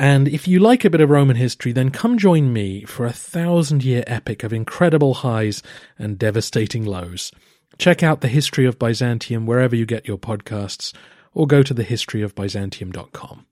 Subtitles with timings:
[0.00, 3.12] and if you like a bit of Roman history, then come join me for a
[3.12, 5.62] thousand year epic of incredible highs
[5.98, 7.30] and devastating lows.
[7.76, 10.94] Check out the history of Byzantium wherever you get your podcasts,
[11.34, 13.44] or go to thehistoryofbyzantium.com.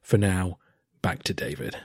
[0.00, 0.58] For now,
[1.02, 1.76] back to David.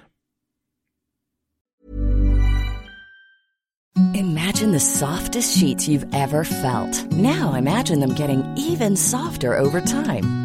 [4.13, 7.11] Imagine the softest sheets you've ever felt.
[7.11, 10.44] Now imagine them getting even softer over time.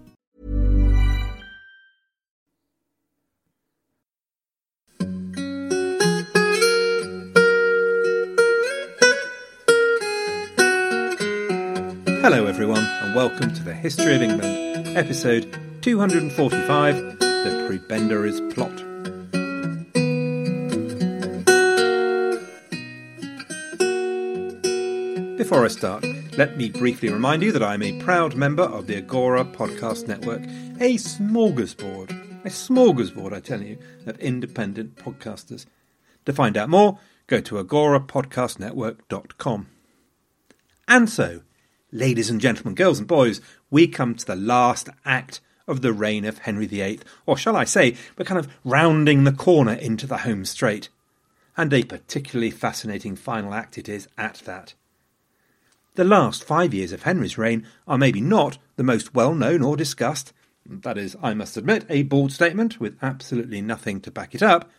[12.21, 18.75] Hello, everyone, and welcome to the History of England, episode 245 The Prebendaries Plot.
[25.35, 26.05] Before I start,
[26.37, 30.43] let me briefly remind you that I'm a proud member of the Agora Podcast Network,
[30.79, 32.11] a smorgasbord,
[32.45, 35.65] a smorgasbord, I tell you, of independent podcasters.
[36.25, 39.67] To find out more, go to agorapodcastnetwork.com.
[40.87, 41.41] And so,
[41.91, 46.25] ladies and gentlemen, girls and boys, we come to the last act of the reign
[46.25, 50.19] of Henry VIII, or shall I say, we're kind of rounding the corner into the
[50.19, 50.89] home straight.
[51.57, 54.73] And a particularly fascinating final act it is at that.
[55.95, 59.75] The last five years of Henry's reign are maybe not the most well known or
[59.75, 60.31] discussed.
[60.65, 64.71] That is, I must admit, a bald statement with absolutely nothing to back it up.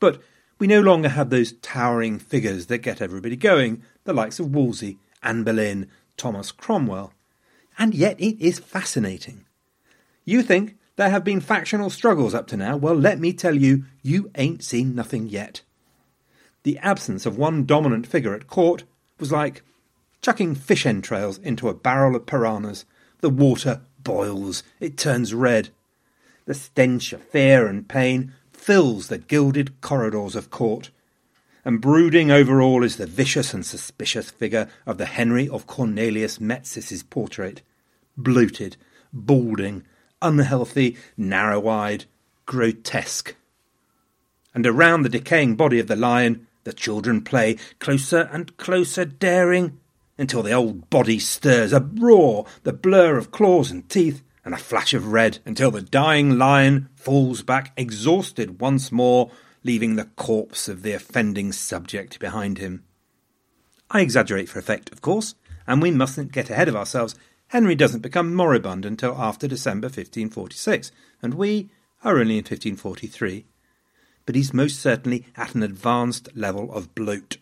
[0.00, 0.22] But
[0.58, 4.98] we no longer have those towering figures that get everybody going, the likes of Wolsey,
[5.22, 7.12] Anne Boleyn, Thomas Cromwell.
[7.78, 9.44] And yet it is fascinating.
[10.24, 12.76] You think there have been factional struggles up to now?
[12.76, 15.60] Well, let me tell you, you ain't seen nothing yet.
[16.62, 18.84] The absence of one dominant figure at court
[19.20, 19.62] was like
[20.22, 22.84] chucking fish entrails into a barrel of piranhas.
[23.20, 25.68] The water boils, it turns red.
[26.46, 30.90] The stench of fear and pain fills the gilded corridors of court.
[31.66, 36.40] And brooding over all is the vicious and suspicious figure of the Henry of Cornelius
[36.40, 37.60] Metsys's portrait.
[38.16, 38.76] Bloated,
[39.12, 39.82] balding,
[40.22, 42.04] unhealthy, narrow eyed,
[42.46, 43.34] grotesque.
[44.54, 49.80] And around the decaying body of the lion, the children play, closer and closer, daring,
[50.16, 54.58] until the old body stirs, a roar, the blur of claws and teeth, and a
[54.58, 59.32] flash of red, until the dying lion falls back exhausted once more,
[59.66, 62.84] leaving the corpse of the offending subject behind him.
[63.90, 65.34] I exaggerate for effect, of course,
[65.66, 67.16] and we mustn't get ahead of ourselves.
[67.48, 71.68] Henry doesn't become moribund until after December 1546, and we
[72.04, 73.44] are only in 1543.
[74.24, 77.38] But he's most certainly at an advanced level of bloat.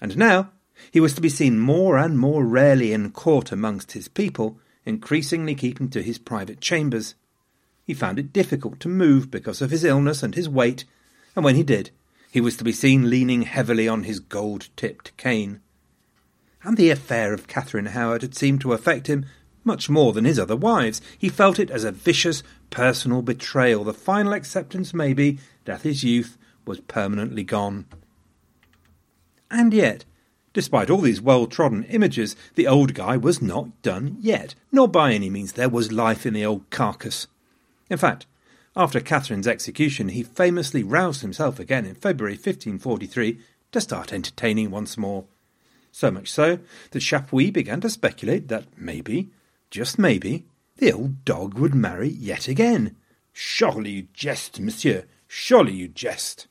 [0.00, 0.50] And now
[0.90, 5.54] he was to be seen more and more rarely in court amongst his people, increasingly
[5.54, 7.14] keeping to his private chambers.
[7.84, 10.84] He found it difficult to move because of his illness and his weight,
[11.34, 11.90] and when he did,
[12.30, 15.60] he was to be seen leaning heavily on his gold tipped cane.
[16.62, 19.26] And the affair of Catherine Howard had seemed to affect him
[19.64, 21.00] much more than his other wives.
[21.18, 26.38] He felt it as a vicious personal betrayal, the final acceptance, maybe, that his youth
[26.64, 27.86] was permanently gone.
[29.50, 30.04] And yet,
[30.52, 35.12] Despite all these well trodden images, the old guy was not done yet, nor by
[35.12, 37.28] any means there was life in the old carcass.
[37.88, 38.26] In fact,
[38.80, 43.38] after Catherine's execution, he famously roused himself again in February 1543
[43.72, 45.26] to start entertaining once more.
[45.92, 46.60] So much so
[46.90, 49.28] that Chapuis began to speculate that maybe,
[49.70, 50.46] just maybe,
[50.78, 52.96] the old dog would marry yet again.
[53.34, 56.46] Surely you jest, monsieur, surely you jest.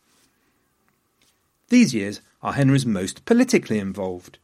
[1.70, 4.38] These years are Henry's most politically involved.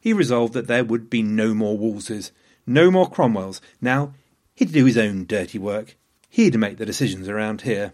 [0.00, 2.32] He resolved that there would be no more Wolseys,
[2.66, 3.60] no more Cromwells.
[3.80, 4.14] Now
[4.56, 5.94] he'd do his own dirty work.
[6.34, 7.92] He'd make the decisions around here.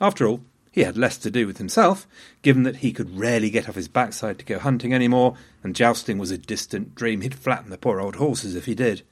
[0.00, 0.40] After all,
[0.72, 2.06] he had less to do with himself,
[2.40, 5.76] given that he could rarely get off his backside to go hunting any more, and
[5.76, 7.20] jousting was a distant dream.
[7.20, 9.02] He'd flatten the poor old horses if he did.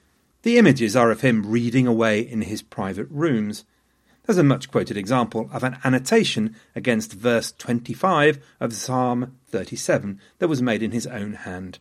[0.45, 3.67] The images are of him reading away in his private rooms.
[4.25, 10.49] There's a much quoted example of an annotation against verse 25 of Psalm 37 that
[10.49, 11.81] was made in his own hand.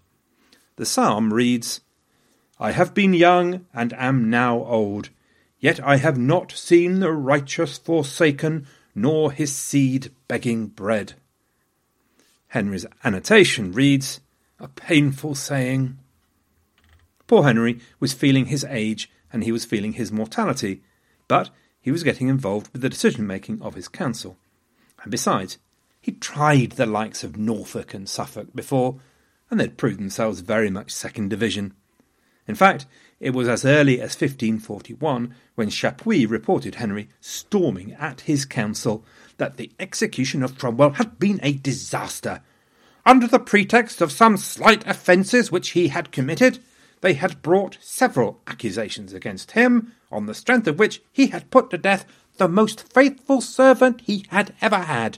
[0.75, 1.79] The psalm reads,
[2.59, 5.11] I have been young and am now old,
[5.59, 11.13] yet I have not seen the righteous forsaken, nor his seed begging bread.
[12.49, 14.21] Henry's annotation reads,
[14.59, 15.99] A painful saying.
[17.27, 20.81] Poor Henry was feeling his age and he was feeling his mortality,
[21.27, 21.49] but
[21.81, 24.37] he was getting involved with the decision making of his council.
[25.03, 25.57] And besides,
[26.01, 28.99] he'd tried the likes of Norfolk and Suffolk before,
[29.51, 31.73] and they'd proved themselves very much second division.
[32.47, 32.85] In fact,
[33.19, 39.03] it was as early as 1541 when Chapuis reported Henry storming at his council
[39.37, 42.41] that the execution of Cromwell had been a disaster.
[43.05, 46.59] Under the pretext of some slight offences which he had committed,
[47.01, 51.69] they had brought several accusations against him, on the strength of which he had put
[51.69, 52.05] to death
[52.37, 55.17] the most faithful servant he had ever had.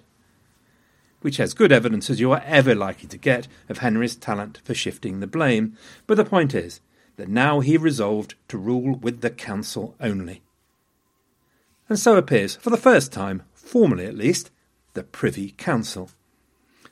[1.21, 4.73] Which has good evidence as you are ever likely to get of Henry's talent for
[4.73, 5.77] shifting the blame.
[6.07, 6.79] But the point is
[7.19, 10.41] that now he resolved to rule with the council only.
[11.89, 14.51] And so appears, for the first time, formally at least,
[14.93, 16.11] the Privy Council.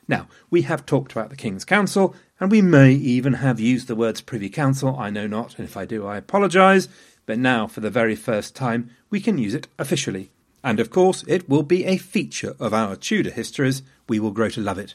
[0.06, 3.96] Now, we have talked about the King's Council, and we may even have used the
[3.96, 6.88] words Privy Council, I know not, and if I do, I apologise,
[7.24, 10.30] but now, for the very first time, we can use it officially.
[10.62, 14.50] And of course, it will be a feature of our Tudor histories, we will grow
[14.50, 14.94] to love it.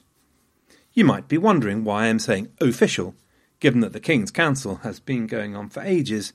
[0.94, 3.16] You might be wondering why I am saying official,
[3.64, 6.34] given that the King's Council has been going on for ages.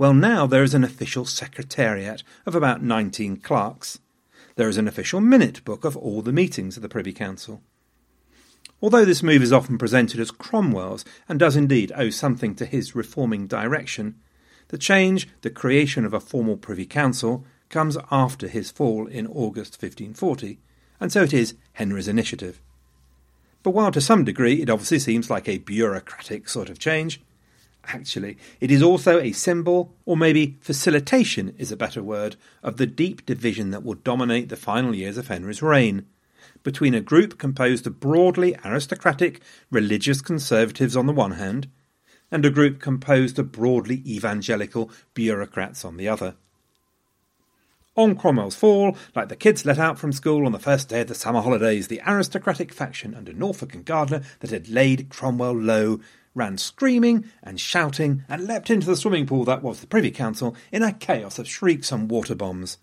[0.00, 4.00] Well, now there is an official secretariat of about 19 clerks.
[4.56, 7.62] There is an official minute book of all the meetings of the Privy Council.
[8.82, 12.96] Although this move is often presented as Cromwell's, and does indeed owe something to his
[12.96, 14.16] reforming direction,
[14.70, 19.80] the change, the creation of a formal Privy Council, comes after his fall in August
[19.80, 20.58] 1540,
[20.98, 22.60] and so it is Henry's initiative.
[23.62, 27.20] But while to some degree it obviously seems like a bureaucratic sort of change,
[27.86, 32.86] actually it is also a symbol, or maybe facilitation is a better word, of the
[32.86, 36.06] deep division that will dominate the final years of Henry's reign
[36.62, 39.40] between a group composed of broadly aristocratic
[39.70, 41.68] religious conservatives on the one hand,
[42.30, 46.34] and a group composed of broadly evangelical bureaucrats on the other.
[47.96, 51.08] On Cromwell's fall, like the kids let out from school on the first day of
[51.08, 56.00] the summer holidays, the aristocratic faction under Norfolk and Gardiner that had laid Cromwell low
[56.34, 60.54] ran screaming and shouting and leapt into the swimming pool that was the Privy Council
[60.70, 62.78] in a chaos of shrieks and water bombs.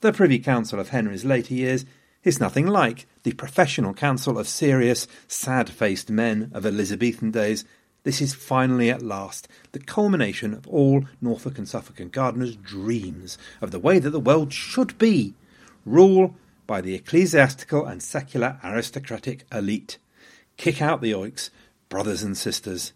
[0.00, 1.84] The Privy Council of Henry's later years
[2.24, 7.64] is nothing like the professional council of serious, sad faced men of Elizabethan days.
[8.08, 13.36] This is finally at last the culmination of all Norfolk and Suffolk and Gardiner's dreams
[13.60, 15.34] of the way that the world should be
[15.84, 16.34] rule
[16.66, 19.98] by the ecclesiastical and secular aristocratic elite.
[20.56, 21.50] Kick out the oiks,
[21.90, 22.94] brothers and sisters.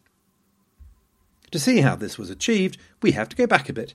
[1.50, 3.92] To see how this was achieved, we have to go back a bit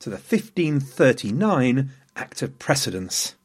[0.00, 3.36] to the 1539 Act of Precedence.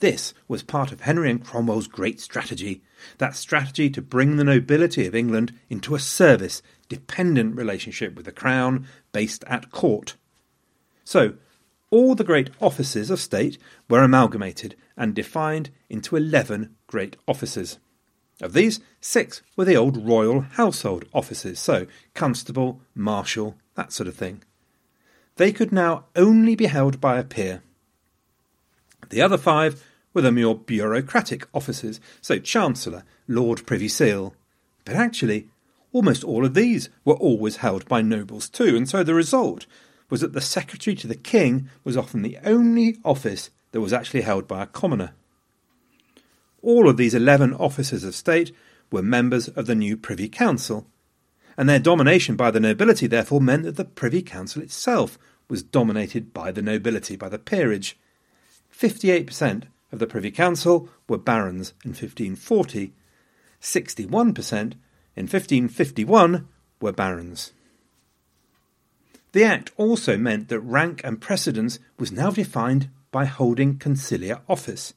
[0.00, 2.82] This was part of Henry and Cromwell's great strategy
[3.18, 8.32] that strategy to bring the nobility of England into a service, dependent relationship with the
[8.32, 10.16] Crown based at court.
[11.04, 11.34] So,
[11.90, 17.78] all the great offices of state were amalgamated and defined into 11 great offices.
[18.40, 24.14] Of these, six were the old royal household offices, so constable, marshal, that sort of
[24.14, 24.42] thing.
[25.36, 27.62] They could now only be held by a peer.
[29.10, 34.34] The other five were the more bureaucratic offices, so Chancellor, Lord Privy Seal.
[34.84, 35.48] But actually,
[35.92, 39.66] almost all of these were always held by nobles too, and so the result
[40.08, 44.22] was that the Secretary to the King was often the only office that was actually
[44.22, 45.12] held by a commoner.
[46.62, 48.52] All of these eleven officers of state
[48.90, 50.86] were members of the new Privy Council,
[51.56, 56.32] and their domination by the nobility therefore meant that the Privy Council itself was dominated
[56.32, 57.98] by the nobility, by the peerage.
[58.76, 62.92] 58% of the Privy Council were barons in 1540,
[63.60, 64.52] 61%
[65.16, 66.48] in 1551
[66.80, 67.52] were barons.
[69.32, 74.94] The Act also meant that rank and precedence was now defined by holding conciliar office,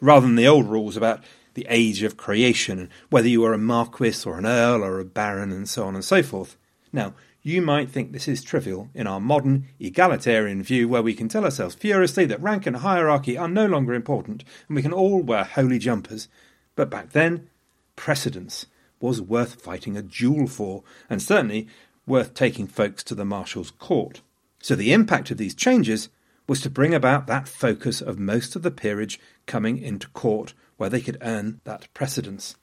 [0.00, 1.22] rather than the old rules about
[1.54, 5.04] the age of creation and whether you were a marquis or an earl or a
[5.04, 6.56] baron and so on and so forth.
[6.92, 11.28] Now, you might think this is trivial in our modern, egalitarian view, where we can
[11.28, 15.22] tell ourselves furiously that rank and hierarchy are no longer important and we can all
[15.22, 16.28] wear holey jumpers.
[16.76, 17.48] But back then,
[17.96, 18.66] precedence
[19.00, 21.66] was worth fighting a duel for, and certainly
[22.06, 24.22] worth taking folks to the Marshal's court.
[24.60, 26.08] So the impact of these changes
[26.46, 30.88] was to bring about that focus of most of the peerage coming into court where
[30.88, 32.56] they could earn that precedence.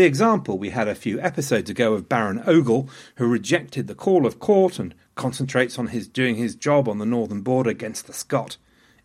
[0.00, 4.24] The example we had a few episodes ago of Baron Ogle, who rejected the call
[4.24, 8.14] of court and concentrates on his doing his job on the northern border against the
[8.14, 8.56] Scot,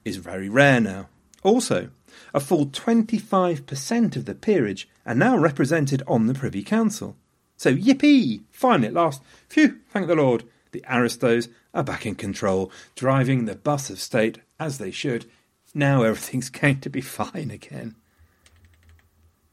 [0.06, 1.10] is very rare now.
[1.44, 1.90] Also,
[2.34, 7.18] a full 25% of the peerage are now represented on the Privy Council.
[7.58, 8.44] So, yippee!
[8.50, 13.56] Finally, at last, phew, thank the Lord, the aristos are back in control, driving the
[13.56, 15.26] bus of state as they should.
[15.74, 17.96] Now everything's going to be fine again.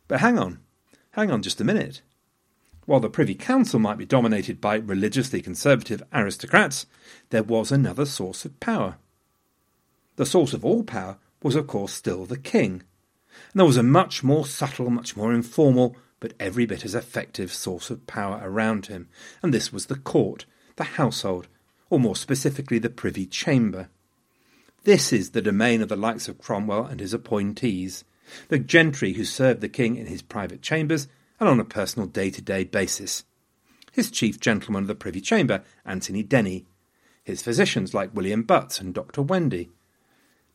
[0.07, 0.61] But hang on.
[1.13, 2.01] Hang on just a minute.
[2.87, 6.87] While the Privy Council might be dominated by religiously conservative aristocrats,
[7.31, 8.97] there was another source of power.
[10.17, 12.83] The source of all power was, of course, still the king.
[13.53, 17.53] And there was a much more subtle, much more informal, but every bit as effective
[17.53, 19.09] source of power around him,
[19.43, 21.47] and this was the court, the household,
[21.91, 23.89] or more specifically the Privy Chamber.
[24.85, 28.05] This is the domain of the likes of Cromwell and his appointees,
[28.49, 32.31] the gentry who served the king in his private chambers and on a personal day
[32.31, 33.25] to day basis.
[33.93, 36.67] His chief gentleman of the Privy Chamber, Anthony Denny.
[37.25, 39.23] His physicians like William Butts and Dr.
[39.23, 39.71] Wendy.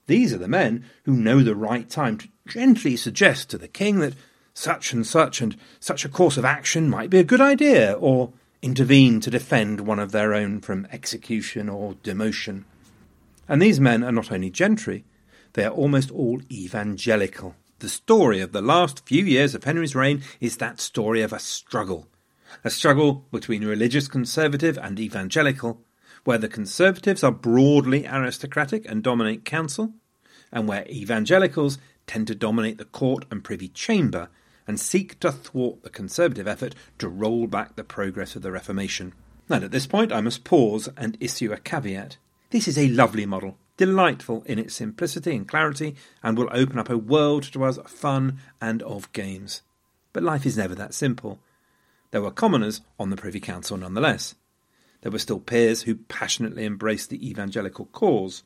[0.08, 4.00] These are the men who know the right time to gently suggest to the king
[4.00, 4.16] that
[4.54, 8.34] such and such and such a course of action might be a good idea, or
[8.62, 12.64] intervene to defend one of their own from execution or demotion.
[13.48, 15.06] And these men are not only gentry,
[15.58, 17.56] they are almost all evangelical.
[17.80, 21.40] The story of the last few years of Henry's reign is that story of a
[21.40, 22.08] struggle.
[22.64, 25.82] A struggle between religious conservative and evangelical,
[26.26, 29.94] where the conservatives are broadly aristocratic and dominate council,
[30.52, 34.30] and where evangelicals tend to dominate the court and privy chamber
[34.68, 39.12] and seek to thwart the conservative effort to roll back the progress of the Reformation.
[39.50, 42.18] And at this point, I must pause and issue a caveat.
[42.52, 46.90] This is a lovely model, delightful in its simplicity and clarity, and will open up
[46.90, 49.62] a world to us of fun and of games.
[50.14, 51.40] But life is never that simple.
[52.12, 54.36] There were commoners on the Privy Council nonetheless.
[55.02, 58.44] There were still peers who passionately embraced the evangelical cause.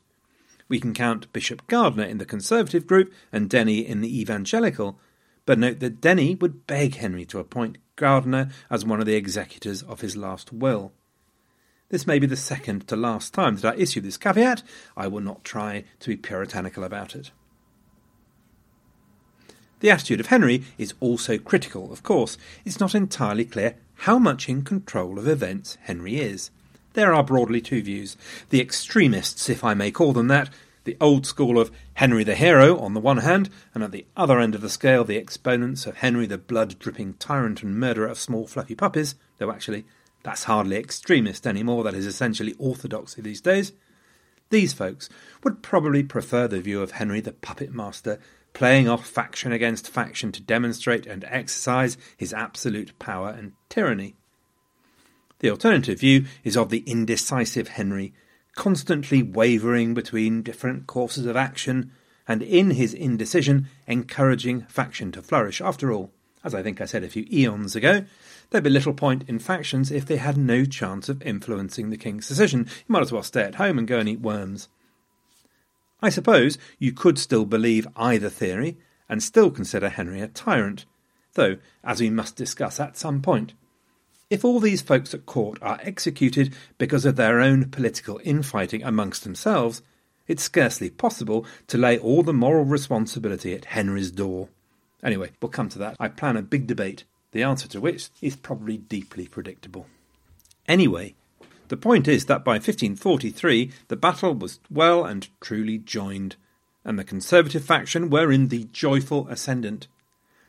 [0.68, 4.98] We can count Bishop Gardiner in the Conservative group and Denny in the Evangelical,
[5.46, 9.82] but note that Denny would beg Henry to appoint Gardiner as one of the executors
[9.82, 10.92] of his last will.
[11.92, 14.62] This may be the second to last time that I issue this caveat.
[14.96, 17.32] I will not try to be puritanical about it.
[19.80, 22.38] The attitude of Henry is also critical, of course.
[22.64, 26.50] It's not entirely clear how much in control of events Henry is.
[26.94, 28.16] There are broadly two views.
[28.48, 30.48] The extremists, if I may call them that,
[30.84, 34.40] the old school of Henry the hero on the one hand, and at the other
[34.40, 38.18] end of the scale the exponents of Henry the blood dripping tyrant and murderer of
[38.18, 39.84] small fluffy puppies, though actually
[40.22, 43.72] that's hardly extremist anymore, that is essentially orthodoxy these days.
[44.50, 45.08] These folks
[45.42, 48.18] would probably prefer the view of Henry the puppet master,
[48.52, 54.14] playing off faction against faction to demonstrate and exercise his absolute power and tyranny.
[55.38, 58.12] The alternative view is of the indecisive Henry,
[58.54, 61.90] constantly wavering between different courses of action,
[62.28, 65.60] and in his indecision encouraging faction to flourish.
[65.60, 66.12] After all,
[66.44, 68.04] as I think I said a few eons ago,
[68.52, 72.28] There'd be little point in factions if they had no chance of influencing the king's
[72.28, 72.66] decision.
[72.86, 74.68] You might as well stay at home and go and eat worms.
[76.02, 78.76] I suppose you could still believe either theory
[79.08, 80.84] and still consider Henry a tyrant,
[81.32, 83.54] though, as we must discuss at some point,
[84.28, 89.24] if all these folks at court are executed because of their own political infighting amongst
[89.24, 89.80] themselves,
[90.26, 94.50] it's scarcely possible to lay all the moral responsibility at Henry's door.
[95.02, 95.96] Anyway, we'll come to that.
[95.98, 99.86] I plan a big debate the answer to which is probably deeply predictable.
[100.68, 101.14] Anyway,
[101.68, 106.36] the point is that by 1543 the battle was well and truly joined,
[106.84, 109.88] and the Conservative faction were in the joyful ascendant.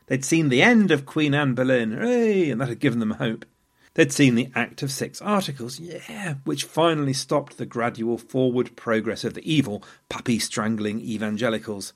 [0.07, 3.45] They'd seen the end of Queen Anne Boleyn, hooray, and that had given them hope.
[3.93, 9.23] They'd seen the Act of Six Articles, yeah, which finally stopped the gradual forward progress
[9.23, 11.93] of the evil, puppy strangling evangelicals.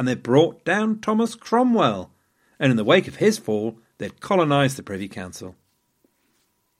[0.00, 2.10] And they brought down Thomas Cromwell,
[2.58, 5.56] and in the wake of his fall, they'd colonised the Privy Council.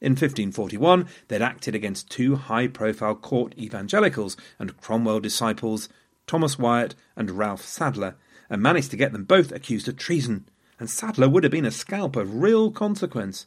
[0.01, 5.91] In 1541, they'd acted against two high profile court evangelicals and Cromwell disciples,
[6.27, 8.15] Thomas Wyatt and Ralph Sadler,
[8.49, 10.49] and managed to get them both accused of treason,
[10.79, 13.45] and Sadler would have been a scalp of real consequence.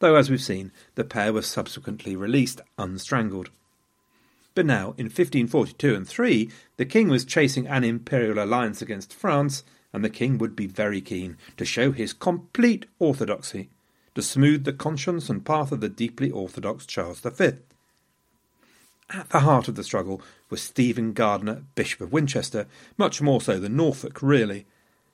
[0.00, 3.48] Though, as we've seen, the pair were subsequently released unstrangled.
[4.54, 9.64] But now, in 1542 and 3, the king was chasing an imperial alliance against France,
[9.92, 13.70] and the king would be very keen to show his complete orthodoxy
[14.14, 17.52] to smooth the conscience and path of the deeply orthodox Charles V.
[19.10, 22.66] At the heart of the struggle was Stephen Gardiner, Bishop of Winchester,
[22.96, 24.66] much more so than Norfolk, really,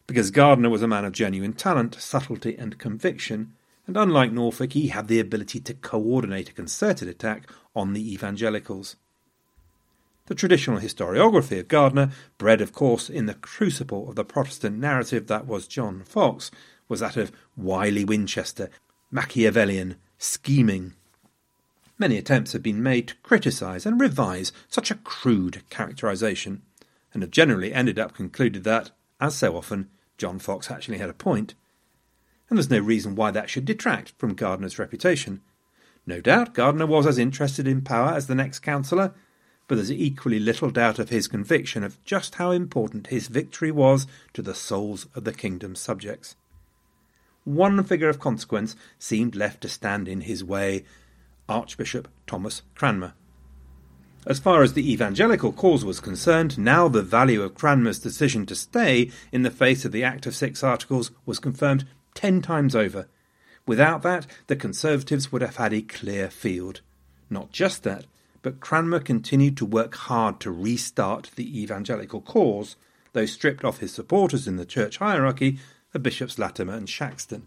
[0.07, 3.55] because Gardiner was a man of genuine talent, subtlety, and conviction,
[3.87, 8.97] and unlike Norfolk, he had the ability to coordinate a concerted attack on the evangelicals.
[10.29, 15.27] The traditional historiography of Gardiner, bred of course in the crucible of the Protestant narrative
[15.27, 16.51] that was John Foxe,
[16.87, 18.69] was that of wily Winchester,
[19.11, 20.93] Machiavellian, scheming.
[21.99, 26.61] Many attempts have been made to criticise and revise such a crude characterisation,
[27.15, 31.15] and have generally ended up concluded that, as so often, John Foxe actually had a
[31.15, 31.55] point.
[32.51, 35.41] And there's no reason why that should detract from Gardiner's reputation.
[36.07, 39.15] No doubt Gardiner was as interested in power as the next councillor,
[39.69, 44.07] but there's equally little doubt of his conviction of just how important his victory was
[44.33, 46.35] to the souls of the kingdom's subjects
[47.49, 50.85] one figure of consequence seemed left to stand in his way
[51.49, 53.15] Archbishop Thomas Cranmer.
[54.27, 58.55] As far as the evangelical cause was concerned, now the value of Cranmer's decision to
[58.55, 63.09] stay in the face of the Act of Six Articles was confirmed ten times over.
[63.67, 66.83] Without that, the Conservatives would have had a clear field.
[67.31, 68.05] Not just that,
[68.43, 72.77] but Cranmer continued to work hard to restart the evangelical cause,
[73.13, 75.59] though stripped of his supporters in the church hierarchy
[75.93, 77.43] the Bishops Latimer and Shaxton.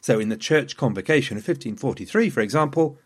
[0.00, 2.98] So, in the Church Convocation of 1543, for example,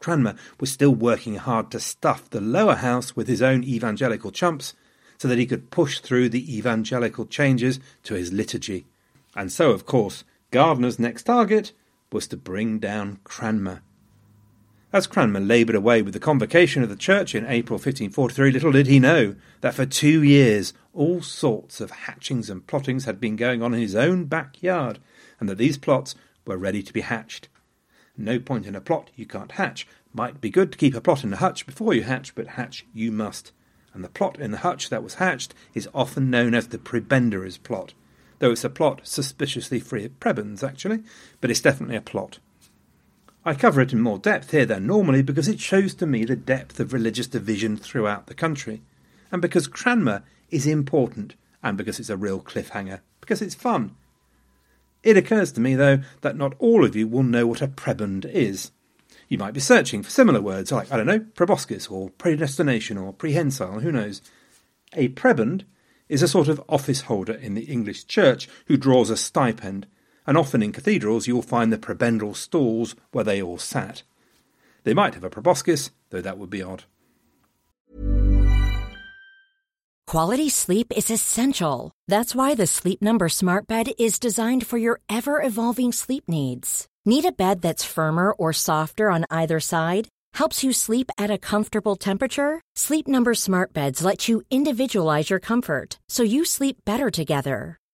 [0.00, 4.74] Cranmer was still working hard to stuff the lower house with his own evangelical chumps
[5.18, 8.86] so that he could push through the evangelical changes to his liturgy.
[9.34, 11.72] And so, of course, Gardiner's next target
[12.12, 13.82] was to bring down Cranmer.
[14.90, 18.86] As Cranmer laboured away with the convocation of the church in April 1543, little did
[18.86, 23.62] he know that for two years all sorts of hatchings and plottings had been going
[23.62, 24.98] on in his own backyard,
[25.38, 26.14] and that these plots
[26.46, 27.48] were ready to be hatched.
[28.16, 29.86] No point in a plot you can't hatch.
[30.14, 32.86] Might be good to keep a plot in the hutch before you hatch, but hatch
[32.94, 33.52] you must.
[33.92, 37.62] And the plot in the hutch that was hatched is often known as the prebendaries
[37.62, 37.92] plot,
[38.38, 41.02] though it's a plot suspiciously free of prebends, actually,
[41.42, 42.38] but it's definitely a plot.
[43.48, 46.36] I cover it in more depth here than normally because it shows to me the
[46.36, 48.82] depth of religious division throughout the country,
[49.32, 53.96] and because Cranmer is important, and because it's a real cliffhanger, because it's fun.
[55.02, 58.26] It occurs to me, though, that not all of you will know what a prebend
[58.26, 58.70] is.
[59.28, 63.14] You might be searching for similar words like, I don't know, proboscis or predestination or
[63.14, 64.20] prehensile, who knows.
[64.92, 65.62] A prebend
[66.10, 69.86] is a sort of office holder in the English church who draws a stipend
[70.28, 74.02] and often in cathedrals you will find the prebendal stalls where they all sat.
[74.84, 76.84] They might have a proboscis, though that would be odd.
[80.06, 81.92] Quality sleep is essential.
[82.08, 86.86] That's why the Sleep Number Smart Bed is designed for your ever evolving sleep needs.
[87.06, 90.08] Need a bed that's firmer or softer on either side?
[90.34, 92.60] Helps you sleep at a comfortable temperature?
[92.76, 97.78] Sleep Number Smart Beds let you individualize your comfort so you sleep better together.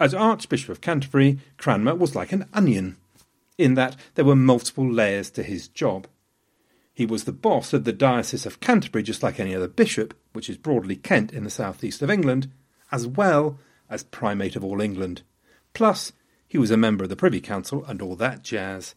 [0.00, 2.96] As Archbishop of Canterbury, Cranmer was like an onion,
[3.56, 6.06] in that there were multiple layers to his job.
[6.94, 10.48] He was the boss of the Diocese of Canterbury, just like any other bishop, which
[10.48, 12.50] is broadly Kent in the southeast of England,
[12.92, 13.58] as well
[13.90, 15.22] as Primate of all England.
[15.74, 16.12] Plus,
[16.46, 18.94] he was a member of the Privy Council and all that jazz.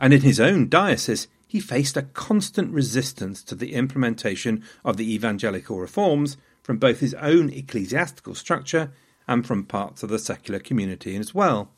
[0.00, 5.12] And in his own diocese, he faced a constant resistance to the implementation of the
[5.14, 8.92] evangelical reforms from both his own ecclesiastical structure
[9.26, 11.70] and from parts of the secular community as well.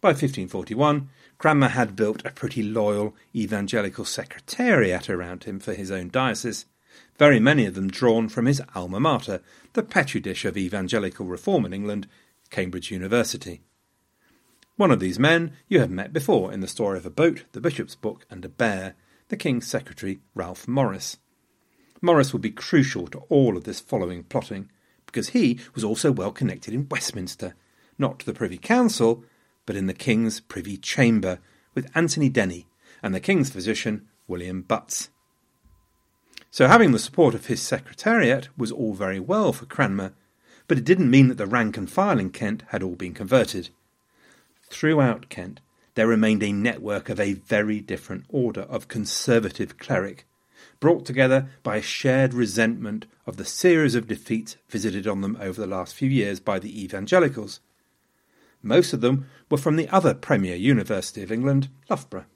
[0.00, 6.10] By 1541, Cranmer had built a pretty loyal evangelical secretariat around him for his own
[6.10, 6.66] diocese,
[7.18, 9.40] very many of them drawn from his alma mater,
[9.72, 12.06] the petri dish of evangelical reform in England,
[12.50, 13.62] Cambridge University.
[14.76, 17.60] One of these men you have met before in the story of a boat, the
[17.60, 18.94] bishop's book, and a bear,
[19.28, 21.16] the king's secretary, Ralph Morice.
[22.00, 24.68] Morice would be crucial to all of this following plotting,
[25.14, 27.54] because he was also well connected in Westminster,
[27.98, 29.24] not to the Privy Council,
[29.64, 31.38] but in the King's Privy Chamber,
[31.72, 32.66] with Anthony Denny
[33.00, 35.10] and the King's physician, William Butts.
[36.50, 40.14] So having the support of his secretariat was all very well for Cranmer,
[40.66, 43.68] but it didn't mean that the rank and file in Kent had all been converted.
[44.64, 45.60] Throughout Kent,
[45.94, 50.26] there remained a network of a very different order of conservative cleric,
[50.80, 55.60] brought together by a shared resentment of the series of defeats visited on them over
[55.60, 57.60] the last few years by the evangelicals.
[58.62, 62.26] Most of them were from the other premier university of England, Loughborough.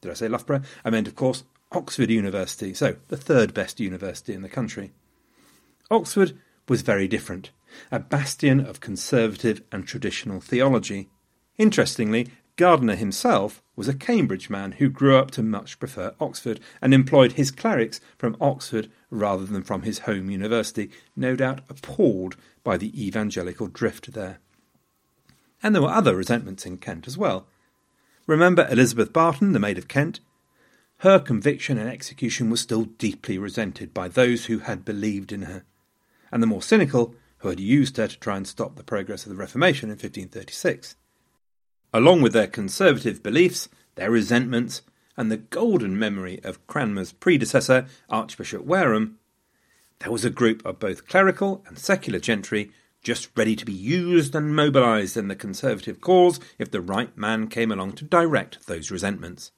[0.00, 0.62] Did I say Loughborough?
[0.84, 4.92] I meant, of course, Oxford University, so the third best university in the country.
[5.90, 7.50] Oxford was very different,
[7.90, 11.08] a bastion of conservative and traditional theology.
[11.58, 16.92] Interestingly, Gardiner himself was a Cambridge man who grew up to much prefer Oxford and
[16.92, 22.76] employed his clerics from Oxford rather than from his home university, no doubt appalled by
[22.76, 24.38] the evangelical drift there.
[25.62, 27.46] And there were other resentments in Kent as well.
[28.26, 30.20] Remember Elizabeth Barton, the Maid of Kent?
[30.98, 35.64] Her conviction and execution was still deeply resented by those who had believed in her,
[36.30, 39.30] and the more cynical who had used her to try and stop the progress of
[39.30, 40.96] the Reformation in 1536.
[41.92, 44.82] Along with their conservative beliefs, their resentments,
[45.16, 49.18] and the golden memory of Cranmer's predecessor, Archbishop Warham,
[49.98, 54.34] there was a group of both clerical and secular gentry just ready to be used
[54.34, 58.90] and mobilised in the Conservative cause if the right man came along to direct those
[58.90, 59.52] resentments.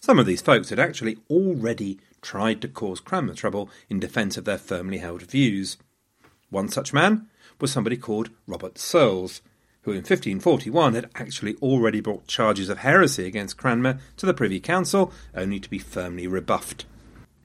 [0.00, 4.44] Some of these folks had actually already tried to cause Cranmer trouble in defence of
[4.44, 5.76] their firmly held views.
[6.50, 7.28] One such man
[7.60, 9.42] was somebody called Robert Serles,
[9.86, 14.58] who in 1541 had actually already brought charges of heresy against Cranmer to the Privy
[14.58, 16.84] Council, only to be firmly rebuffed.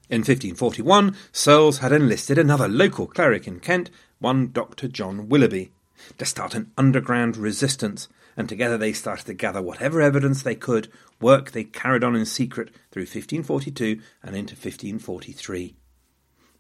[0.10, 4.88] In 1541, Serles had enlisted another local cleric in Kent, one Dr.
[4.88, 5.72] John Willoughby,
[6.18, 10.92] to start an underground resistance, and together they started to gather whatever evidence they could,
[11.22, 15.76] work they carried on in secret through 1542 and into 1543.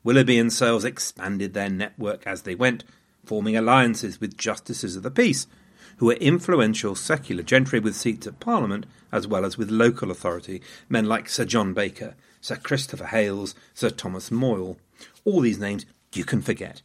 [0.04, 2.84] Willoughby and Serles expanded their network as they went,
[3.26, 5.48] forming alliances with justices of the peace,
[5.97, 10.62] who were influential secular gentry with seats at Parliament as well as with local authority,
[10.89, 14.77] men like Sir John Baker, Sir Christopher Hales, Sir Thomas Moyle.
[15.25, 16.82] All these names you can forget.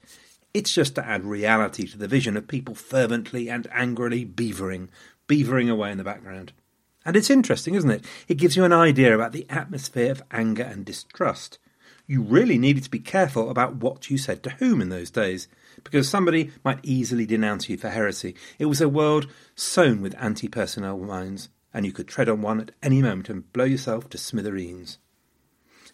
[0.53, 4.88] It's just to add reality to the vision of people fervently and angrily beavering,
[5.29, 6.53] beavering away in the background.
[7.05, 8.05] And it's interesting, isn't it?
[8.27, 11.59] It gives you an idea about the atmosphere of anger and distrust.
[12.07, 15.49] You really needed to be careful about what you said to whom in those days
[15.83, 18.35] because somebody might easily denounce you for heresy.
[18.59, 22.61] It was a world sown with anti personnel minds, and you could tread on one
[22.61, 24.99] at any moment and blow yourself to smithereens.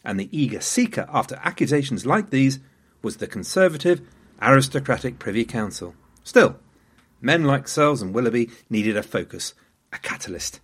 [0.04, 2.60] And the eager seeker after accusations like these
[3.02, 4.02] was the conservative,
[4.40, 5.94] aristocratic Privy Council.
[6.24, 6.58] Still,
[7.20, 9.54] men like Serles and Willoughby needed a focus,
[9.92, 10.60] a catalyst.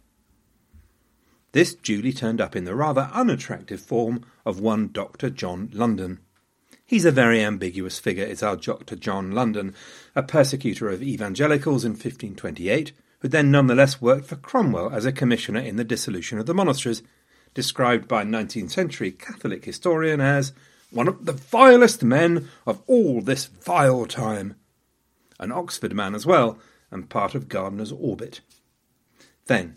[1.53, 5.31] This duly turned up in the rather unattractive form of one Dr.
[5.31, 6.21] John London.
[6.85, 8.97] He's a very ambiguous figure, is our Dr.
[8.97, 9.75] John London,
[10.15, 15.61] a persecutor of evangelicals in 1528, who then nonetheless worked for Cromwell as a commissioner
[15.61, 17.03] in the dissolution of the monasteries,
[17.55, 20.53] described by a 19th century Catholic historian as
[20.91, 24.55] one of the vilest men of all this vile time.
[25.41, 26.59] An Oxford man as well,
[26.91, 28.41] and part of Gardiner's orbit.
[29.47, 29.77] Then,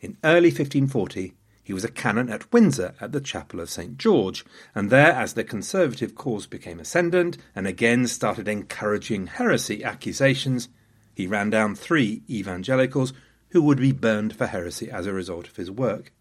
[0.00, 3.98] in early 1540, he was a canon at Windsor at the Chapel of St.
[3.98, 10.68] George, and there, as the Conservative cause became ascendant and again started encouraging heresy accusations,
[11.14, 13.12] he ran down three evangelicals
[13.50, 16.12] who would be burned for heresy as a result of his work.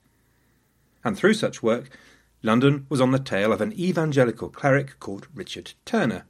[1.04, 1.90] And through such work,
[2.44, 6.26] London was on the tail of an evangelical cleric called Richard Turner.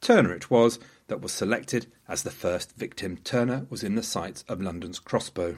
[0.00, 3.16] Turner it was that was selected as the first victim.
[3.18, 5.56] Turner was in the sights of London's crossbow.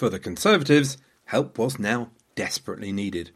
[0.00, 3.32] For the Conservatives, help was now desperately needed,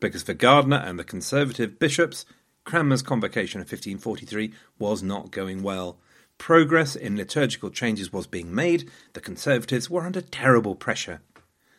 [0.00, 2.24] because for Gardiner and the Conservative bishops,
[2.64, 6.00] Cranmer's convocation of 1543 was not going well.
[6.36, 11.20] Progress in liturgical changes was being made, the Conservatives were under terrible pressure.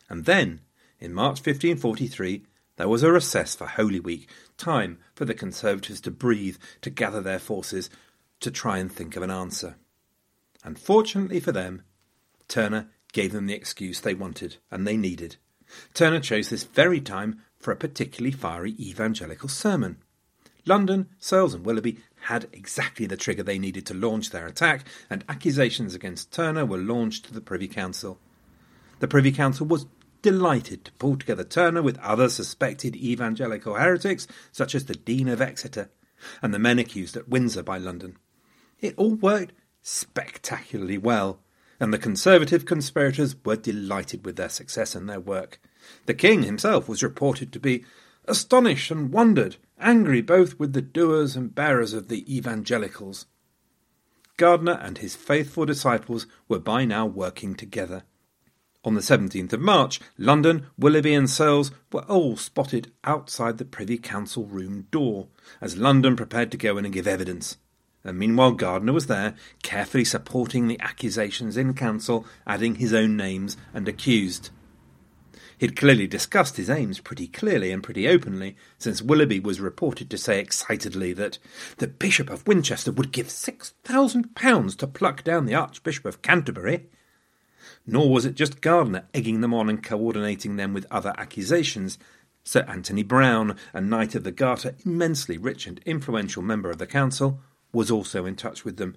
[0.08, 0.60] And then,
[0.98, 2.42] in March 1543,
[2.76, 4.26] there was a recess for Holy Week,
[4.56, 7.90] time for the Conservatives to breathe, to gather their forces,
[8.40, 9.76] to try and think of an answer.
[10.64, 11.82] Unfortunately for them,
[12.48, 15.36] Turner gave them the excuse they wanted and they needed.
[15.94, 19.98] Turner chose this very time for a particularly fiery evangelical sermon.
[20.66, 25.24] London, Serles, and Willoughby had exactly the trigger they needed to launch their attack, and
[25.28, 28.18] accusations against Turner were launched to the Privy Council.
[28.98, 29.86] The Privy Council was
[30.22, 35.40] delighted to pull together Turner with other suspected evangelical heretics, such as the Dean of
[35.40, 35.90] Exeter
[36.42, 38.16] and the men accused at Windsor by London.
[38.80, 41.40] It all worked spectacularly well,
[41.80, 45.58] and the Conservative conspirators were delighted with their success and their work.
[46.04, 47.84] The King himself was reported to be
[48.26, 53.26] astonished and wondered, angry both with the doers and bearers of the evangelicals.
[54.36, 58.04] Gardiner and his faithful disciples were by now working together.
[58.84, 63.98] On the 17th of March, London, Willoughby, and Serles were all spotted outside the Privy
[63.98, 65.28] Council room door,
[65.60, 67.58] as London prepared to go in and give evidence.
[68.02, 73.56] And meanwhile, Gardiner was there, carefully supporting the accusations in council, adding his own names
[73.74, 74.50] and accused.
[75.58, 80.16] He'd clearly discussed his aims pretty clearly and pretty openly, since Willoughby was reported to
[80.16, 81.38] say excitedly that
[81.76, 86.22] the Bishop of Winchester would give six thousand pounds to pluck down the Archbishop of
[86.22, 86.86] Canterbury.
[87.86, 91.98] Nor was it just Gardiner egging them on and coordinating them with other accusations.
[92.42, 96.86] Sir Anthony Browne, a Knight of the Garter, immensely rich and influential member of the
[96.86, 97.38] Council,
[97.72, 98.96] was also in touch with them,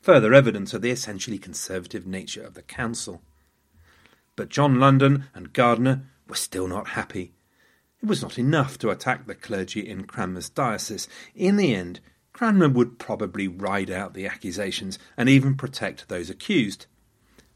[0.00, 3.22] further evidence of the essentially conservative nature of the Council.
[4.36, 7.34] But John London and Gardiner were still not happy.
[8.02, 11.06] It was not enough to attack the clergy in Cranmer's diocese.
[11.34, 12.00] In the end,
[12.32, 16.86] Cranmer would probably ride out the accusations and even protect those accused.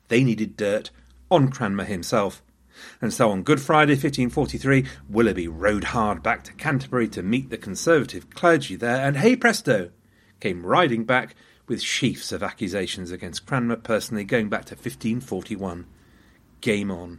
[0.09, 0.91] They needed dirt
[1.31, 2.43] on Cranmer himself.
[3.01, 7.57] And so on Good Friday 1543, Willoughby rode hard back to Canterbury to meet the
[7.57, 9.91] Conservative clergy there, and hey presto,
[10.47, 11.35] came riding back
[11.67, 15.85] with sheafs of accusations against Cranmer personally going back to 1541.
[16.61, 17.19] Game on.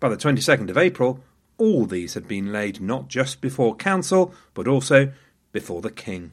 [0.00, 1.22] By the 22nd of April,
[1.56, 5.12] all these had been laid not just before Council, but also
[5.52, 6.32] before the King.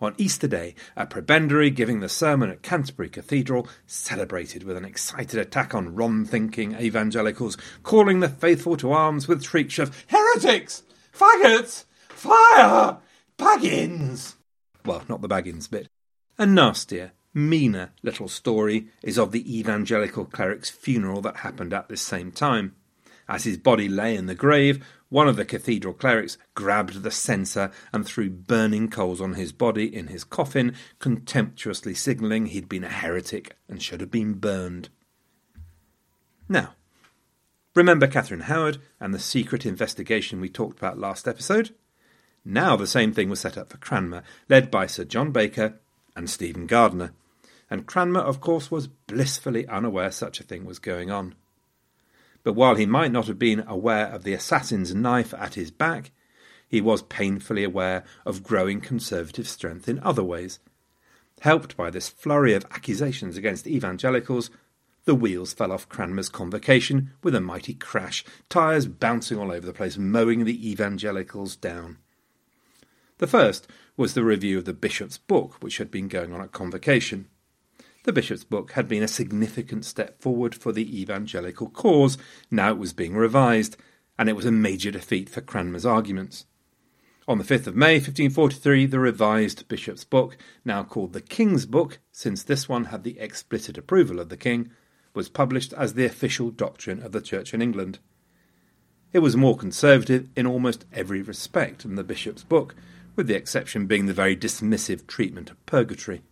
[0.00, 5.38] On Easter Day, a prebendary giving the sermon at Canterbury Cathedral celebrated with an excited
[5.38, 11.84] attack on wrong thinking evangelicals, calling the faithful to arms with shrieks of heretics, faggots,
[12.08, 12.96] fire,
[13.36, 14.36] Baggins.
[14.84, 15.88] Well, not the Baggins bit.
[16.38, 22.02] A nastier, meaner little story is of the evangelical cleric's funeral that happened at this
[22.02, 22.74] same time.
[23.26, 27.70] As his body lay in the grave, one of the cathedral clerics grabbed the censer
[27.92, 32.88] and threw burning coals on his body in his coffin, contemptuously signalling he'd been a
[32.88, 34.90] heretic and should have been burned.
[36.48, 36.74] Now,
[37.74, 41.74] remember Catherine Howard and the secret investigation we talked about last episode?
[42.44, 45.80] Now the same thing was set up for Cranmer, led by Sir John Baker
[46.14, 47.12] and Stephen Gardiner.
[47.70, 51.34] And Cranmer, of course, was blissfully unaware such a thing was going on.
[52.42, 56.10] But while he might not have been aware of the assassin's knife at his back,
[56.68, 60.58] he was painfully aware of growing conservative strength in other ways.
[61.40, 64.50] Helped by this flurry of accusations against evangelicals,
[65.06, 69.72] the wheels fell off Cranmer's convocation with a mighty crash, tyres bouncing all over the
[69.72, 71.98] place, mowing the evangelicals down.
[73.18, 76.52] The first was the review of the bishop's book, which had been going on at
[76.52, 77.28] convocation.
[78.04, 82.18] The bishop's book had been a significant step forward for the evangelical cause.
[82.50, 83.76] Now it was being revised,
[84.18, 86.46] and it was a major defeat for Cranmer's arguments.
[87.26, 92.00] On the 5th of May 1543, the revised bishop's book, now called the King's Book,
[92.12, 94.70] since this one had the explicit approval of the king,
[95.14, 98.00] was published as the official doctrine of the Church in England.
[99.14, 102.74] It was more conservative in almost every respect than the bishop's book,
[103.16, 106.22] with the exception being the very dismissive treatment of purgatory.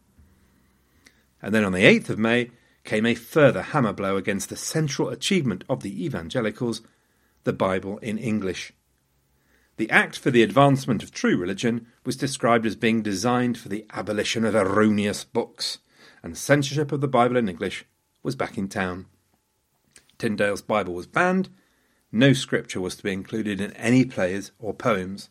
[1.40, 2.50] And then on the 8th of May
[2.84, 6.82] came a further hammer blow against the central achievement of the evangelicals,
[7.44, 8.72] the Bible in English.
[9.76, 13.86] The Act for the Advancement of True Religion was described as being designed for the
[13.90, 15.78] abolition of erroneous books,
[16.22, 17.84] and censorship of the Bible in English
[18.22, 19.06] was back in town.
[20.18, 21.48] Tyndale's Bible was banned,
[22.12, 25.30] no scripture was to be included in any plays or poems.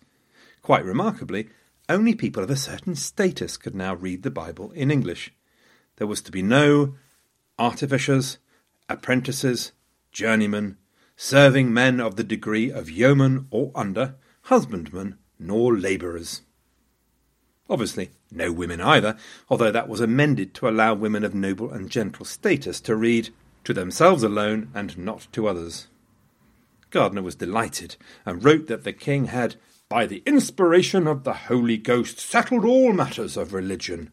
[0.62, 1.50] Quite remarkably,
[1.90, 5.34] only people of a certain status could now read the Bible in English.
[5.98, 6.96] There was to be no
[7.58, 8.38] artificers,
[8.88, 9.72] apprentices,
[10.12, 10.78] journeymen,
[11.16, 16.42] serving men of the degree of yeoman or under, husbandmen, nor labourers.
[17.70, 19.18] Obviously, no women either,
[19.50, 23.30] although that was amended to allow women of noble and gentle status to read
[23.64, 25.88] to themselves alone and not to others.
[26.90, 27.96] Gardiner was delighted,
[28.26, 29.56] and wrote that the king had,
[29.92, 34.10] by the inspiration of the Holy Ghost, settled all matters of religion,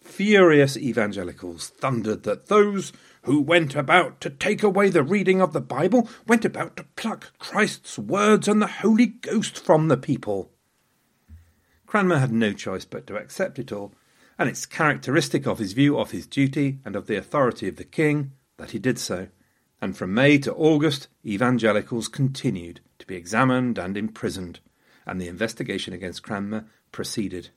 [0.00, 5.60] furious evangelicals thundered that those who went about to take away the reading of the
[5.60, 10.50] Bible went about to pluck Christ's words and the Holy Ghost from the people.
[11.86, 13.94] Cranmer had no choice but to accept it all,
[14.40, 17.84] and it's characteristic of his view of his duty and of the authority of the
[17.84, 19.28] king that he did so,
[19.80, 24.58] and from May to August, evangelicals continued to be examined and imprisoned,
[25.06, 27.50] and the investigation against Cranmer proceeded.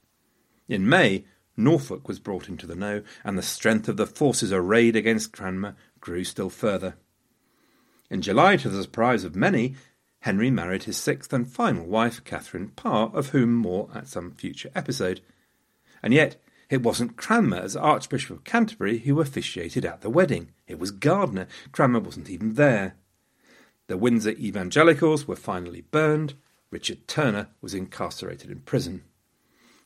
[0.67, 1.25] In May,
[1.55, 5.75] Norfolk was brought into the know, and the strength of the forces arrayed against Cranmer
[5.99, 6.95] grew still further.
[8.09, 9.75] In July, to the surprise of many,
[10.21, 14.71] Henry married his sixth and final wife, Catherine Parr, of whom more at some future
[14.73, 15.21] episode.
[16.01, 16.37] And yet,
[16.69, 20.51] it wasn't Cranmer as Archbishop of Canterbury who officiated at the wedding.
[20.67, 21.47] It was Gardiner.
[21.71, 22.95] Cranmer wasn't even there.
[23.87, 26.35] The Windsor evangelicals were finally burned.
[26.73, 29.03] Richard Turner was incarcerated in prison.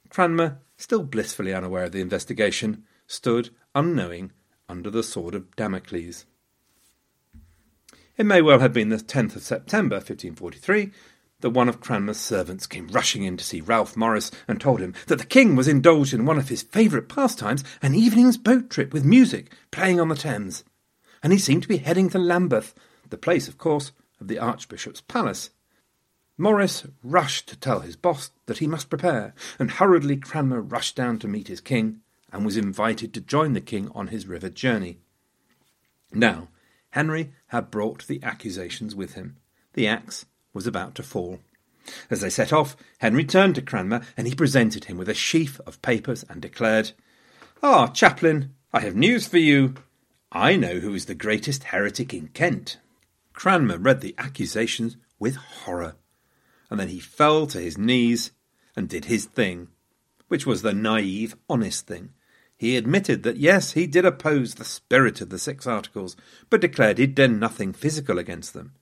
[0.10, 4.32] Cranmer, still blissfully unaware of the investigation, stood, unknowing,
[4.70, 6.26] under the sword of Damocles.
[8.16, 10.92] It may well have been the 10th of September, 1543,
[11.42, 14.94] that one of Cranmer's servants came rushing in to see Ralph Morice and told him
[15.08, 18.94] that the king was indulged in one of his favourite pastimes, an evening's boat trip
[18.94, 20.64] with music playing on the Thames.
[21.22, 22.74] And he seemed to be heading to Lambeth,
[23.10, 25.50] the place, of course, of the Archbishop's palace.
[26.38, 31.18] Morice rushed to tell his boss that he must prepare, and hurriedly Cranmer rushed down
[31.20, 35.00] to meet his king, and was invited to join the king on his river journey.
[36.12, 36.50] Now,
[36.92, 39.38] Henry had brought the accusations with him.
[39.74, 41.40] The axe was about to fall.
[42.10, 45.60] As they set off, Henry turned to Cranmer, and he presented him with a sheaf
[45.66, 46.92] of papers and declared,
[47.64, 49.76] Ah, chaplain, I have news for you.
[50.32, 52.78] I know who is the greatest heretic in Kent.
[53.34, 55.96] Cranmer read the accusations with horror,
[56.70, 58.32] and then he fell to his knees
[58.76, 59.70] and did his thing,
[60.28, 62.12] which was the naive, honest thing.
[62.58, 66.16] He admitted that yes, he did oppose the spirit of the Six Articles,
[66.50, 68.74] but declared he'd done nothing physical against them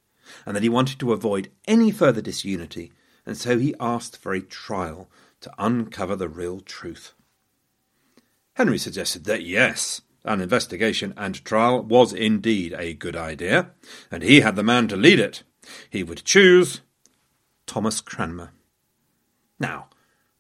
[0.46, 2.92] and that he wanted to avoid any further disunity,
[3.26, 5.10] and so he asked for a trial
[5.42, 7.14] to uncover the real truth.
[8.54, 13.72] Henry suggested that yes, an investigation and trial was indeed a good idea,
[14.10, 15.44] and he had the man to lead it.
[15.90, 16.82] He would choose
[17.66, 18.52] Thomas Cranmer.
[19.60, 19.90] Now,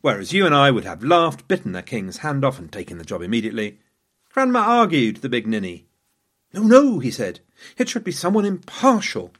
[0.01, 3.05] whereas you and I would have laughed, bitten the king's hand off, and taken the
[3.05, 3.79] job immediately,
[4.29, 5.87] Cranmer argued the big ninny.
[6.53, 7.39] No, no, he said,
[7.77, 9.31] it should be someone impartial,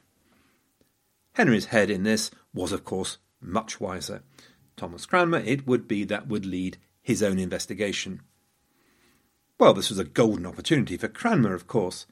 [1.36, 4.22] Henry's head in this was, of course, much wiser.
[4.74, 8.22] Thomas Cranmer, it would be that would lead his own investigation.
[9.58, 12.06] Well, this was a golden opportunity for Cranmer, of course.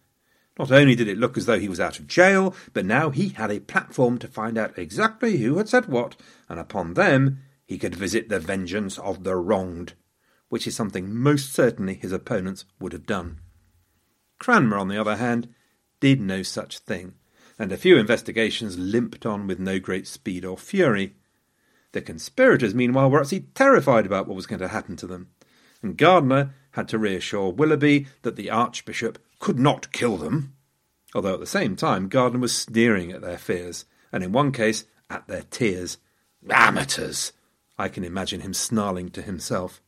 [0.58, 3.30] Not only did it look as though he was out of jail, but now he
[3.30, 6.16] had a platform to find out exactly who had said what,
[6.48, 9.94] and upon them he could visit the vengeance of the wronged,
[10.48, 13.40] which is something most certainly his opponents would have done.
[14.38, 15.48] Cranmer, on the other hand,
[16.00, 17.14] did no such thing
[17.58, 21.14] and a few investigations limped on with no great speed or fury.
[21.92, 25.28] The conspirators, meanwhile, were actually terrified about what was going to happen to them,
[25.82, 30.54] and Gardiner had to reassure Willoughby that the Archbishop could not kill them,
[31.14, 34.84] although at the same time Gardiner was sneering at their fears, and in one case
[35.10, 35.98] at their tears.
[36.48, 37.32] Amateurs!
[37.76, 39.82] I can imagine him snarling to himself.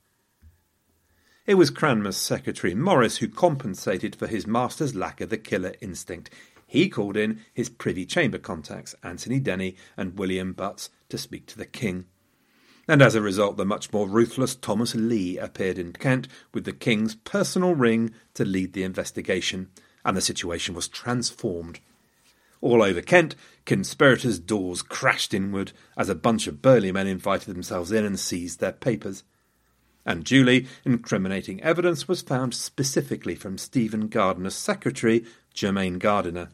[1.46, 6.28] It was Cranmer's secretary, Morice, who compensated for his master's lack of the killer instinct
[6.66, 11.56] he called in his Privy Chamber contacts, Anthony Denny and William Butts, to speak to
[11.56, 12.04] the King.
[12.88, 16.72] And as a result, the much more ruthless Thomas Lee appeared in Kent with the
[16.72, 19.68] King's personal ring to lead the investigation,
[20.04, 21.80] and the situation was transformed.
[22.60, 27.90] All over Kent, conspirators' doors crashed inward as a bunch of burly men invited themselves
[27.90, 29.24] in and seized their papers.
[30.04, 36.50] And duly, incriminating evidence was found specifically from Stephen Gardiner's secretary, Germain Gardiner.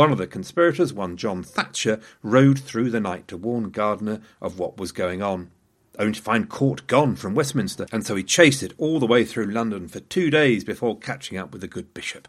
[0.00, 4.58] One of the conspirators, one John Thatcher, rode through the night to warn Gardiner of
[4.58, 5.50] what was going on,
[5.98, 9.26] only to find court gone from Westminster, and so he chased it all the way
[9.26, 12.28] through London for two days before catching up with the good bishop.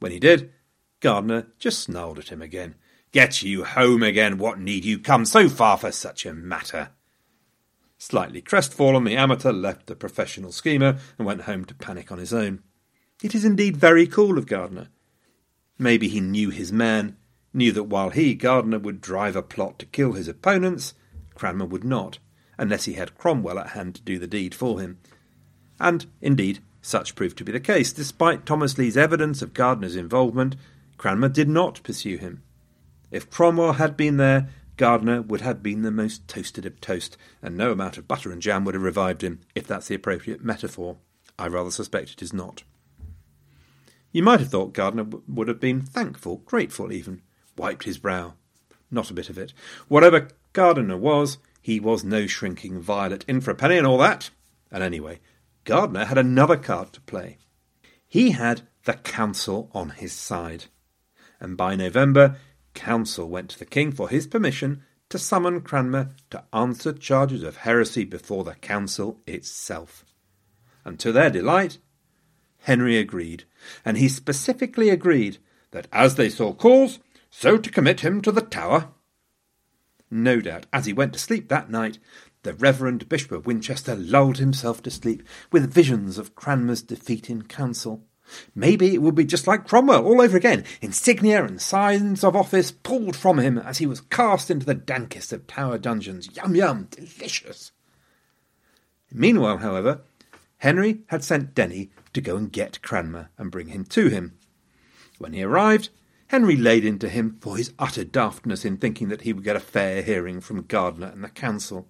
[0.00, 0.52] When he did,
[1.00, 2.74] Gardiner just snarled at him again.
[3.10, 6.90] Get you home again, what need you come so far for such a matter?
[7.96, 12.34] Slightly crestfallen, the amateur left the professional schemer and went home to panic on his
[12.34, 12.64] own.
[13.22, 14.88] It is indeed very cool of Gardiner.
[15.78, 17.16] Maybe he knew his man,
[17.54, 20.94] knew that while he, Gardiner, would drive a plot to kill his opponents,
[21.34, 22.18] Cranmer would not,
[22.58, 24.98] unless he had Cromwell at hand to do the deed for him.
[25.78, 27.92] And, indeed, such proved to be the case.
[27.92, 30.56] Despite Thomas Lee's evidence of Gardiner's involvement,
[30.96, 32.42] Cranmer did not pursue him.
[33.12, 37.56] If Cromwell had been there, Gardiner would have been the most toasted of toast, and
[37.56, 40.96] no amount of butter and jam would have revived him, if that's the appropriate metaphor.
[41.38, 42.64] I rather suspect it is not.
[44.12, 47.22] You might have thought Gardiner would have been thankful, grateful even,
[47.56, 48.34] wiped his brow.
[48.90, 49.52] Not a bit of it.
[49.88, 54.30] Whatever Gardiner was, he was no shrinking violet in for a penny and all that.
[54.70, 55.20] And anyway,
[55.64, 57.38] Gardiner had another card to play.
[58.06, 60.64] He had the council on his side.
[61.40, 62.36] and by November,
[62.74, 67.58] council went to the king for his permission to summon Cranmer to answer charges of
[67.58, 70.04] heresy before the council itself.
[70.84, 71.78] And to their delight,
[72.68, 73.44] Henry agreed,
[73.82, 75.38] and he specifically agreed
[75.70, 76.98] that as they saw cause,
[77.30, 78.88] so to commit him to the Tower.
[80.10, 81.98] No doubt, as he went to sleep that night,
[82.42, 87.44] the Reverend Bishop of Winchester lulled himself to sleep with visions of Cranmer's defeat in
[87.44, 88.02] council.
[88.54, 92.70] Maybe it would be just like Cromwell all over again, insignia and signs of office
[92.70, 96.28] pulled from him as he was cast into the dankest of Tower dungeons.
[96.36, 97.72] Yum yum, delicious.
[99.10, 100.02] Meanwhile, however,
[100.58, 104.36] Henry had sent Denny to go and get Cranmer and bring him to him.
[105.18, 105.90] When he arrived,
[106.28, 109.60] Henry laid into him for his utter daftness in thinking that he would get a
[109.60, 111.88] fair hearing from Gardiner and the council.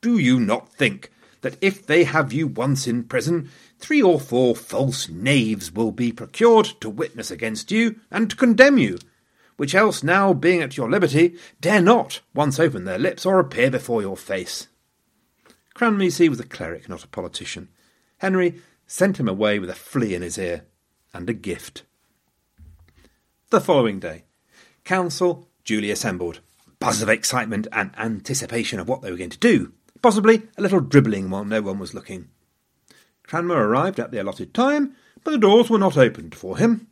[0.00, 1.10] Do you not think
[1.42, 6.12] that if they have you once in prison, three or four false knaves will be
[6.12, 8.98] procured to witness against you and to condemn you,
[9.56, 13.70] which else now being at your liberty dare not once open their lips or appear
[13.70, 14.68] before your face?
[15.74, 17.68] Cranmer, see, was a cleric, not a politician.
[18.18, 18.60] Henry
[18.92, 20.66] sent him away with a flea in his ear
[21.14, 21.82] and a gift.
[23.48, 24.24] The following day,
[24.84, 26.40] council duly assembled.
[26.78, 29.72] Buzz of excitement and anticipation of what they were going to do.
[30.02, 32.28] Possibly a little dribbling while no one was looking.
[33.22, 36.88] Cranmer arrived at the allotted time, but the doors were not opened for him.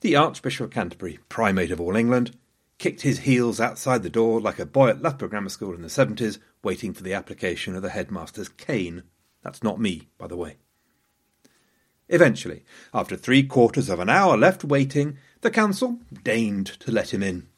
[0.00, 2.36] The Archbishop of Canterbury, primate of all England,
[2.78, 5.88] kicked his heels outside the door like a boy at Loughborough Grammar School in the
[5.88, 9.04] seventies, waiting for the application of the headmaster's cane.
[9.44, 10.56] That's not me, by the way.
[12.08, 17.22] Eventually, after three quarters of an hour left waiting, the council deigned to let him
[17.22, 17.48] in,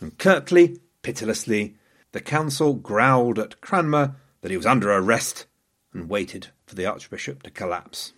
[0.00, 1.74] and curtly, pitilessly,
[2.12, 5.46] the council growled at Cranmer that he was under arrest
[5.92, 8.12] and waited for the archbishop to collapse.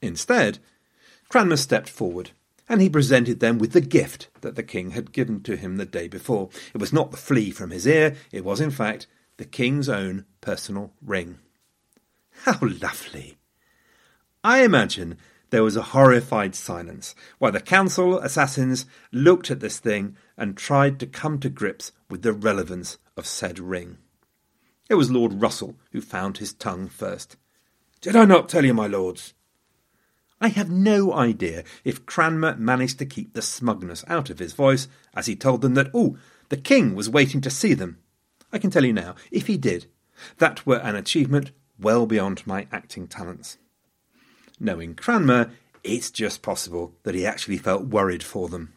[0.00, 0.58] Instead,
[1.28, 2.30] Cranmer stepped forward
[2.68, 5.86] and he presented them with the gift that the king had given to him the
[5.86, 6.48] day before.
[6.74, 10.24] It was not the flea from his ear, it was, in fact, the king's own
[10.40, 11.38] personal ring.
[12.42, 13.36] How lovely!
[14.46, 15.18] I imagine
[15.50, 21.00] there was a horrified silence while the council assassins looked at this thing and tried
[21.00, 23.98] to come to grips with the relevance of said ring.
[24.88, 27.36] It was Lord Russell who found his tongue first.
[28.00, 29.34] Did I not tell you, my lords?
[30.40, 34.86] I have no idea if Cranmer managed to keep the smugness out of his voice
[35.12, 36.18] as he told them that, oh,
[36.50, 37.98] the king was waiting to see them.
[38.52, 39.86] I can tell you now, if he did,
[40.38, 43.58] that were an achievement well beyond my acting talents.
[44.58, 45.50] Knowing Cranmer,
[45.84, 48.72] it's just possible that he actually felt worried for them.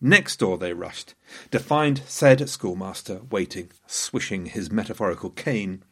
[0.00, 1.14] Next door they rushed,
[1.50, 5.84] to find said schoolmaster waiting, swishing his metaphorical cane.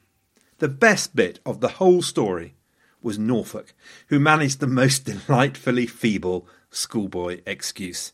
[0.59, 2.55] The best bit of the whole story
[3.03, 3.75] was Norfolk,
[4.09, 8.13] who managed the most delightfully feeble schoolboy excuse.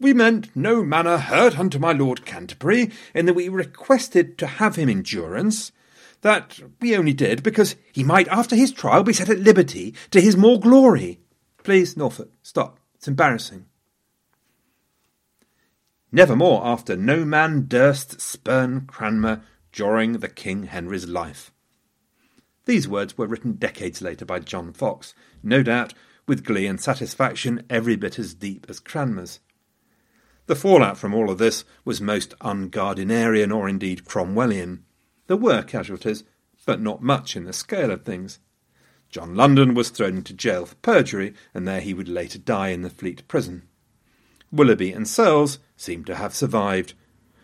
[0.00, 4.76] We meant no manner hurt unto my Lord Canterbury, in that we requested to have
[4.76, 5.70] him in durance,
[6.24, 10.22] that we only did because he might after his trial be set at liberty to
[10.22, 11.20] his more glory.
[11.62, 12.80] Please, Norfolk, stop.
[12.94, 13.66] It's embarrassing.
[16.10, 21.52] Nevermore after no man durst spurn Cranmer during the King Henry's life.
[22.64, 25.12] These words were written decades later by John Foxe,
[25.42, 25.92] no doubt
[26.26, 29.40] with glee and satisfaction every bit as deep as Cranmer's.
[30.46, 34.84] The fallout from all of this was most ungardinerian or indeed Cromwellian.
[35.26, 36.24] There were casualties,
[36.66, 38.38] but not much in the scale of things.
[39.10, 42.82] John London was thrown into jail for perjury, and there he would later die in
[42.82, 43.68] the Fleet prison.
[44.50, 46.94] Willoughby and Serles seemed to have survived,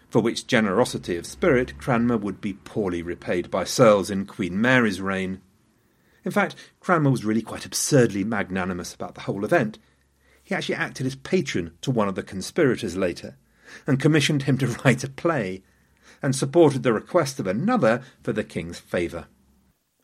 [0.08, 5.00] for which generosity of spirit Cranmer would be poorly repaid by Serles in Queen Mary's
[5.00, 5.40] reign.
[6.24, 9.78] In fact, Cranmer was really quite absurdly magnanimous about the whole event.
[10.42, 13.36] He actually acted as patron to one of the conspirators later,
[13.86, 15.62] and commissioned him to write a play,
[16.22, 19.26] and supported the request of another for the king's favour.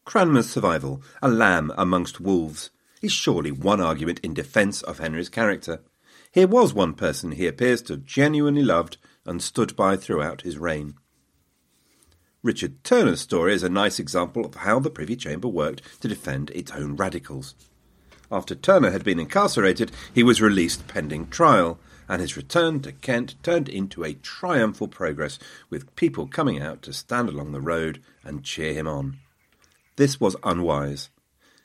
[0.04, 2.70] Cranmer's survival, a lamb amongst wolves,
[3.02, 5.82] is surely one argument in defence of Henry's character.
[6.30, 10.59] Here was one person he appears to have genuinely loved and stood by throughout his
[10.59, 10.94] reign.
[12.42, 16.50] Richard Turner's story is a nice example of how the Privy Chamber worked to defend
[16.50, 17.57] its own radicals.
[18.30, 23.34] After Turner had been incarcerated, he was released pending trial, and his return to Kent
[23.42, 25.38] turned into a triumphal progress,
[25.70, 29.18] with people coming out to stand along the road and cheer him on.
[29.96, 31.11] This was unwise.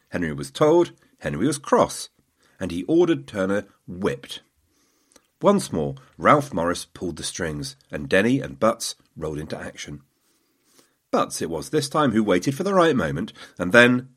[0.10, 2.10] Henry was told, Henry was cross,
[2.60, 4.42] and he ordered Turner whipped.
[5.42, 10.02] Once more, Ralph Morice pulled the strings, and Denny and Butts rolled into action.
[11.10, 14.10] Butts it was this time who waited for the right moment, and then,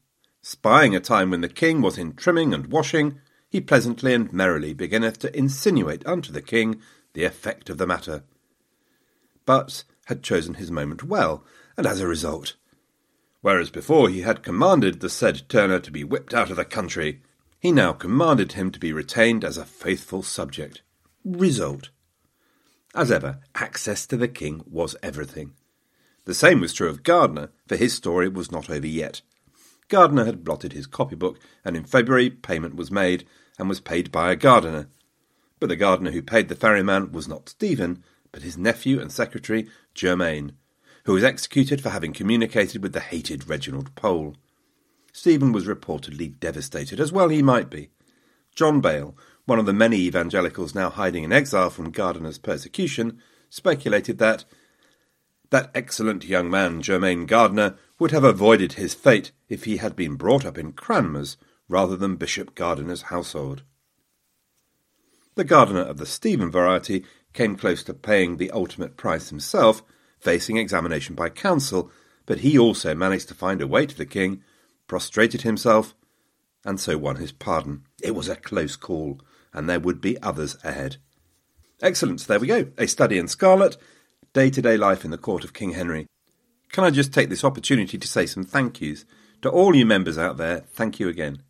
[0.43, 3.21] spying a time when the king was in trimming and washing,
[3.55, 6.81] he pleasantly and merrily beginneth to insinuate unto the king
[7.13, 8.25] the effect of the matter.
[9.47, 11.45] Butts had chosen his moment well,
[11.77, 12.57] and as a result.
[13.43, 17.23] Whereas before he had commanded the said Turner to be whipped out of the country,
[17.61, 20.83] he now commanded him to be retained as a faithful subject.
[21.25, 21.91] Result.
[22.93, 25.53] As ever, access to the king was everything.
[26.25, 29.23] The same was true of Gardiner, for his story was not over yet.
[29.89, 33.25] Gardiner had blotted his copybook, and in February payment was made,
[33.59, 34.89] and was paid by a gardener.
[35.61, 38.03] But the gardener who paid the ferryman was not Stephen,
[38.33, 40.53] but his nephew and secretary, Germain,
[41.05, 44.35] who was executed for having communicated with the hated Reginald Pole.
[45.13, 47.91] Stephen was reportedly devastated, as well he might be.
[48.55, 54.19] John Bale, one of the many evangelicals now hiding in exile from Gardiner's persecution, speculated
[54.19, 54.45] that
[55.51, 60.17] that excellent young man, Germain Gardiner, would have avoided his fate if he had been
[60.17, 61.37] brought up in Cranmer's
[61.75, 63.65] rather than Bishop Gardiner's household.
[65.35, 69.83] The gardener of the Stephen variety came close to paying the ultimate price himself,
[70.21, 71.91] facing examination by council,
[72.27, 74.41] but he also managed to find a way to the king,
[74.87, 75.97] prostrated himself,
[76.65, 77.83] and so won his pardon.
[78.01, 79.21] It was a close call,
[79.53, 80.99] and there would be others ahead.
[81.83, 82.69] Excellent, there we go.
[82.79, 83.77] A study in scarlet,
[84.33, 86.07] day to day life in the court of King Henry.
[86.71, 89.05] Can I just take this opportunity to say some thank yous?
[89.43, 91.43] To all you members out there, thank you again.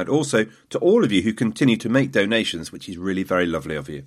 [0.00, 3.46] And also to all of you who continue to make donations, which is really very
[3.46, 4.04] lovely of you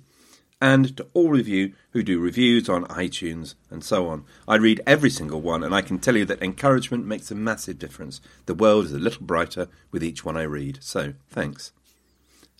[0.64, 4.24] and to all of you who do reviews on iTunes and so on.
[4.48, 7.78] I read every single one, and I can tell you that encouragement makes a massive
[7.78, 8.22] difference.
[8.46, 11.72] The world is a little brighter with each one I read, so thanks.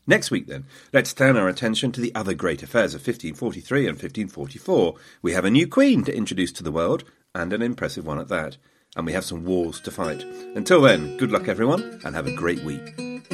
[0.07, 3.95] Next week, then, let's turn our attention to the other great affairs of 1543 and
[3.95, 4.97] 1544.
[5.22, 7.05] We have a new queen to introduce to the world,
[7.35, 8.59] and an impressive one at that.
[8.97, 10.22] And we have some wars to fight.
[10.55, 13.34] Until then, good luck, everyone, and have a great week.